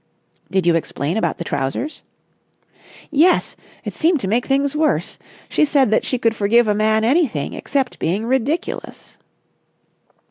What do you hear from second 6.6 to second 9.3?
a man anything except being ridiculous."